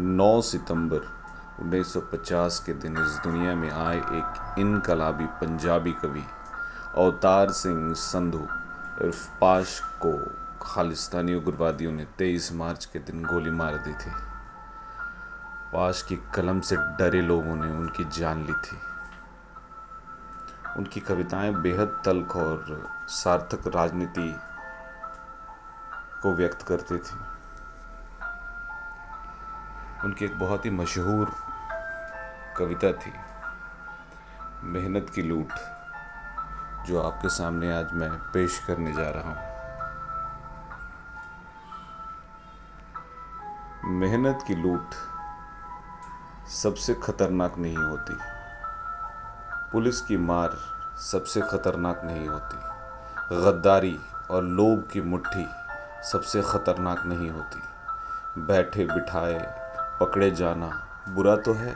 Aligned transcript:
9 0.00 0.42
सितंबर 0.42 0.98
1950 1.62 2.58
के 2.58 2.74
दिन 2.74 2.92
इस 2.92 3.20
दुनिया 3.24 3.54
में 3.54 3.70
आए 3.70 3.98
एक 3.98 4.54
इनकलाबी 4.58 5.26
पंजाबी 5.26 5.92
कवि, 5.92 6.24
अवतार 6.96 7.50
सिंह 7.50 7.94
संधू 7.94 8.38
उर्फ़ 9.04 9.30
पाश 9.40 9.80
को 10.06 10.32
खालिस्तानी 10.62 11.34
उग्रवादियों 11.34 11.92
ने 11.92 12.06
23 12.18 12.52
मार्च 12.52 12.84
के 12.84 12.98
दिन 12.98 13.24
गोली 13.24 13.50
मार 13.50 13.76
दी 13.76 13.92
थी। 13.92 14.10
पाश 15.72 16.02
की 16.02 16.16
कलम 16.16 16.60
से 16.60 16.76
डरे 16.76 17.22
लोगों 17.22 17.56
ने 17.56 17.72
उनकी 17.72 18.04
जान 18.04 18.46
ली 18.46 18.52
थी। 18.52 18.78
उनकी 20.78 21.00
कविताएँ 21.00 21.54
बेहद 21.54 22.02
तल्ख 22.04 22.36
और 22.36 22.88
सार्थक 23.08 23.66
राजनीति 23.66 24.36
को 26.22 26.34
व्यक्त 26.34 26.62
करती 26.62 26.98
थी। 26.98 27.35
उनकी 30.06 30.24
एक 30.24 30.38
बहुत 30.38 30.64
ही 30.64 30.70
मशहूर 30.70 31.30
कविता 32.56 32.92
थी, 32.92 33.12
मेहनत 34.64 35.10
की 35.14 35.22
लूट, 35.22 35.52
जो 36.86 37.02
आपके 37.02 37.28
सामने 37.28 37.72
आज 37.72 37.92
मैं 37.92 38.10
पेश 38.10 38.58
करने 38.66 38.92
जा 38.92 39.08
रहा 39.10 39.30
हूँ। 39.30 39.56
मेहनत 44.00 44.44
की 44.46 44.54
लूट 44.54 44.94
सबसे 46.48 46.94
खतरनाक 46.94 47.58
नहीं 47.58 47.76
होती। 47.76 48.16
पुलिस 49.72 50.00
की 50.00 50.16
मार 50.16 50.56
सबसे 51.00 51.40
खतरनाक 51.40 52.00
नहीं 52.04 52.28
होती। 52.28 52.56
गद्दारी 53.36 54.00
और 54.30 54.42
लोभ 54.42 54.88
की 54.92 55.00
मुट्ठी 55.00 55.46
सबसे 56.02 56.42
खतरनाक 56.42 57.06
नहीं 57.06 57.30
होती। 57.30 57.62
बैठे 58.40 58.84
बिठाए 58.84 59.65
पकड़े 60.00 60.30
जाना 60.30 60.70
बुरा 61.08 61.36
तो 61.36 61.52
है। 61.54 61.74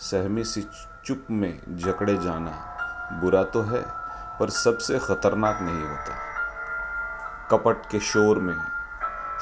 सहमी 0.00 0.44
सी 0.44 0.66
चुप 1.04 1.26
में 1.30 1.60
जकड़े 1.68 2.16
जाना 2.16 2.50
बुरा 3.22 3.42
तो 3.44 3.62
है, 3.62 3.82
पर 4.40 4.50
सबसे 4.50 4.98
खतरनाक 4.98 5.58
नहीं 5.62 5.82
होता। 5.82 6.18
कपट 7.50 7.86
के 7.90 8.00
शोर 8.00 8.38
में 8.38 8.56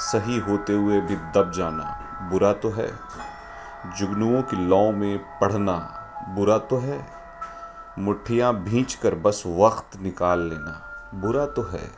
सही 0.03 0.39
होते 0.39 0.73
हुए 0.73 1.01
भी 1.01 1.17
दब 1.35 1.53
जाना 1.53 2.29
बुरा 2.31 2.53
तो 2.53 2.71
है। 2.71 2.91
जुगनुओं 3.99 4.43
की 4.43 4.57
लौ 4.57 4.91
में 4.93 5.19
पढ़ना 5.41 5.77
बुरा 6.29 6.59
तो 6.59 6.79
है। 6.79 7.05
मुट्ठियाँ 7.99 8.53
भींच 8.55 8.95
कर 8.95 9.15
बस 9.15 9.43
वक्त 9.47 9.97
निकाल 10.01 10.41
लेना 10.41 10.81
बुरा 11.15 11.47
तो 11.47 11.63
है। 11.63 11.91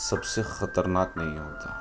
सबसे 0.00 0.42
ख़तरनाक 0.42 1.14
नहीं 1.18 1.38
होता। 1.38 1.80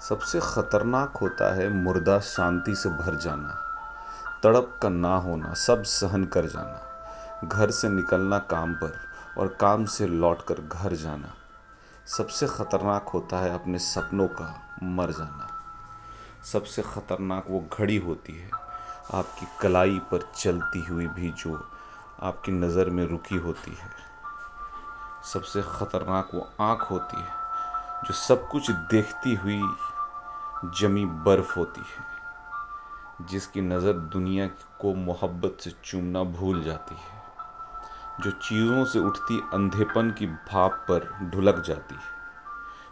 सबसे 0.00 0.40
ख़तरनाक 0.40 1.16
होता 1.16 1.52
है 1.54 1.68
मुर्दा 1.72 2.18
शांति 2.18 2.74
से 2.74 2.88
भर 2.90 3.14
जाना, 3.14 3.56
तड़प 4.42 4.78
का 4.82 4.88
ना 4.88 5.14
होना, 5.16 5.52
सब 5.54 5.82
सहन 5.84 6.24
कर 6.26 6.46
जाना, 6.46 7.46
घर 7.46 7.70
से 7.70 7.88
निकलना 7.88 8.38
काम 8.50 8.72
पर 8.74 8.98
और 9.38 9.48
काम 9.60 9.84
से 9.86 10.06
लौट 10.06 10.42
कर 10.42 10.60
घर 10.62 10.94
जाना। 10.96 11.32
सबसे 12.08 12.46
ख़तरनाक 12.48 13.08
होता 13.08 13.40
है 13.40 13.52
अपने 13.54 13.78
सपनों 13.78 14.28
का 14.30 14.54
मर 14.84 15.10
जाना। 15.12 15.48
सबसे 16.44 16.82
ख़तरनाक 16.84 17.50
वो 17.50 17.64
घड़ी 17.72 17.96
होती 17.98 18.32
है, 18.32 18.50
आपकी 19.14 19.46
कलाई 19.60 19.98
पर 20.10 20.28
चलती 20.34 20.84
हुई 20.84 21.06
भी 21.08 21.30
जो 21.34 21.62
आपकी 22.22 22.52
नज़र 22.54 22.90
में 22.90 23.04
रुकी 23.06 23.36
होती 23.38 23.70
है। 23.72 23.90
सबसे 25.24 25.62
ख़तरनाक 25.68 26.30
वो 26.34 26.48
आँख 26.62 26.90
होती 26.90 27.16
है, 27.16 27.38
जो 28.04 28.14
सब 28.16 28.48
कुछ 28.48 28.70
देखती 28.70 29.34
हुई 29.34 29.60
जमी 30.64 31.04
बर्फ़ 31.04 31.58
होती 31.58 31.80
है, 31.80 33.26
जिसकी 33.26 33.60
नज़र 33.60 33.92
दुनिया 33.92 34.46
को 34.80 34.94
मोहब्बत 34.94 35.56
से 35.60 35.70
चूमना 35.84 36.22
भूल 36.22 36.62
जाती 36.62 36.94
है, 36.94 37.18
जो 38.20 38.30
चीज़ों 38.30 38.84
से 38.84 38.98
उठती 38.98 39.40
अंधेपन 39.54 40.10
की 40.10 40.26
भाप 40.26 40.84
पर 40.90 41.08
ढुलक 41.30 41.62
जाती 41.66 41.94
है, 41.94 42.18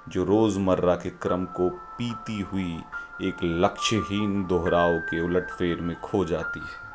जो 0.08 0.24
रोज़मर्रा 0.24 0.94
के 0.94 1.10
क्रम 1.10 1.44
को 1.44 1.68
पीती 1.98 2.40
हुई 2.42 2.82
एक 3.22 3.44
लक्ष्यहीन 3.44 4.44
दोहराव 4.46 4.98
के 5.00 5.20
उलटफेर 5.20 5.80
में 5.80 6.00
खो 6.00 6.24
जाती 6.24 6.60
है। 6.60 6.86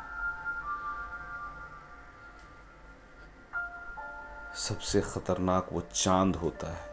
सबसे 4.58 5.00
ख़तरनाक 5.00 5.68
वो 5.72 5.80
चाँद 5.94 6.36
होता 6.36 6.66
है, 6.66 6.86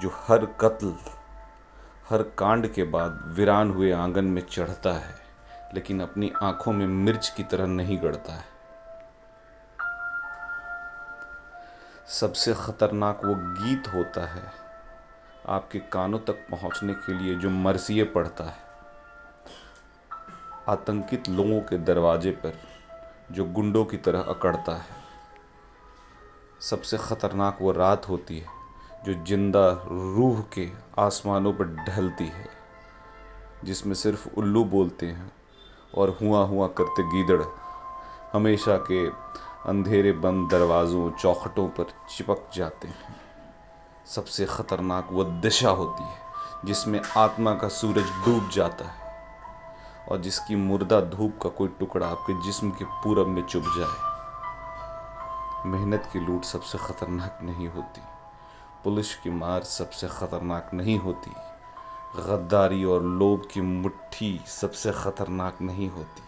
जो 0.00 0.10
हर 0.18 0.46
कत्ल 0.60 0.94
हर 2.10 2.22
कांड 2.38 2.66
के 2.72 2.82
बाद 2.84 3.20
वीरान 3.28 3.70
हुए 3.70 3.90
आँगन 3.92 4.24
में 4.24 4.40
चढ़ता 4.42 4.92
है, 4.92 5.14
लेकिन 5.74 6.00
अपनी 6.00 6.30
आँखों 6.42 6.72
में 6.72 6.86
मिर्च 6.86 7.28
की 7.28 7.42
तरह 7.42 7.66
नहीं 7.66 7.98
गड़ता 8.02 8.32
है। 8.32 8.44
सबसे 12.10 12.54
खतरनाक 12.54 13.24
वो 13.24 13.34
गीत 13.34 13.88
होता 13.88 14.26
है, 14.26 14.42
आपके 15.48 15.78
कानों 15.92 16.18
तक 16.18 16.46
पहुँचने 16.50 16.94
के 16.94 17.18
लिए 17.18 17.34
जो 17.34 17.50
मरसिए 17.50 18.04
पढ़ता 18.04 18.44
है। 18.44 18.64
आतंकित 20.68 21.28
लोगों 21.28 21.60
के 21.60 21.78
दरवाजे 21.78 22.30
पर 22.30 22.58
जो 23.32 23.44
गुंडों 23.44 23.84
की 23.84 23.96
तरह 23.96 24.20
अकड़ता 24.20 24.76
है। 24.76 25.04
सबसे 26.60 26.98
ख़तरनाक 26.98 27.58
वो 27.60 27.72
रात 27.72 28.08
होती 28.08 28.38
है 28.38 28.55
जो 29.06 29.14
ज़िंदा 29.24 29.68
रूह 29.86 30.40
के 30.52 30.68
आसमानों 30.98 31.52
पर 31.52 31.66
ढलती 31.88 32.24
है, 32.26 32.48
जिसमें 33.64 33.94
सिर्फ़ 33.94 34.28
उल्लू 34.38 34.64
बोलते 34.64 35.06
हैं 35.06 35.30
और 35.94 36.16
हुआ 36.22 36.44
हुआ 36.44 36.66
करते 36.78 37.02
गीदड़, 37.02 37.42
हमेशा 38.32 38.76
के 38.90 39.06
अंधेरे 39.68 40.12
बंद 40.14 40.50
दरवाज़ों, 40.50 41.10
चौखटों 41.12 41.68
पर 41.68 41.92
चिपक 42.10 42.50
जाते 42.54 42.88
हैं। 42.88 43.14
सबसे 44.06 44.46
ख़तरनाक 44.46 45.08
वो 45.12 45.24
दिशा 45.24 45.70
होती 45.70 46.02
है, 46.02 46.18
जिसमें 46.64 47.00
आत्मा 47.16 47.54
का 47.54 47.68
सूरज 47.68 48.10
डूब 48.24 48.50
जाता 48.54 48.84
है 48.84 49.04
और 50.08 50.20
जिसकी 50.20 50.56
मुर्दा 50.56 51.00
धूप 51.00 51.38
का 51.42 51.48
कोई 51.50 51.68
टुकड़ा 51.80 52.06
आपके 52.06 52.42
जिस्म 52.42 52.70
के 52.70 52.84
पूरब 53.04 53.26
में 53.28 53.42
चुभ 53.44 53.64
जाए। 53.78 53.96
मेहनत 55.70 56.08
की 56.12 56.18
लूट 56.18 56.44
सबसे 56.44 56.78
ख़तरनाक 56.78 57.38
नहीं 57.42 57.68
होती। 57.68 58.15
पुलिस 58.84 59.14
की 59.14 59.30
मार 59.30 59.62
सबसे 59.62 60.08
ख़तरनाक 60.08 60.70
नहीं 60.74 60.98
होती। 60.98 61.30
गद्दारी 62.16 62.84
और 62.84 63.02
लोभ 63.02 63.48
की 63.52 63.60
मुट्ठी 63.60 64.40
सबसे 64.46 64.92
ख़तरनाक 64.92 65.62
नहीं 65.62 65.88
होती। 65.90 66.22